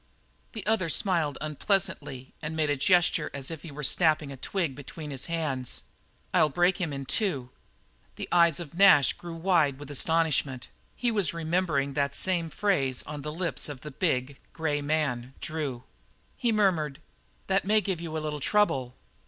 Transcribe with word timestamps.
The 0.53 0.65
other 0.65 0.89
smiled 0.89 1.37
unpleasantly 1.41 2.33
and 2.41 2.55
made 2.55 2.71
a 2.71 2.75
gesture 2.75 3.29
as 3.35 3.51
if 3.51 3.61
he 3.61 3.69
were 3.69 3.83
snapping 3.83 4.31
a 4.31 4.35
twig 4.35 4.73
between 4.73 5.11
his 5.11 5.25
hands. 5.25 5.83
"I'll 6.33 6.49
break 6.49 6.77
him 6.81 6.91
in 6.91 7.05
two." 7.05 7.51
The 8.15 8.27
eyes 8.31 8.59
of 8.59 8.73
Nash 8.73 9.13
grew 9.13 9.35
wide 9.35 9.77
with 9.77 9.91
astonishment; 9.91 10.69
he 10.95 11.11
was 11.11 11.35
remembering 11.35 11.93
that 11.93 12.15
same 12.15 12.49
phrase 12.49 13.03
on 13.03 13.21
the 13.21 13.31
lips 13.31 13.69
of 13.69 13.81
the 13.81 13.91
big, 13.91 14.39
grey 14.53 14.81
man, 14.81 15.35
Drew. 15.39 15.83
He 16.35 16.51
murmured: 16.51 16.99
"That 17.45 17.63
may 17.63 17.79
give 17.79 18.01
you 18.01 18.17
a 18.17 18.23
little 18.25 18.39
trouble. 18.39 18.95